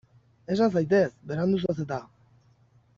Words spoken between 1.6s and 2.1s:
zoaz eta.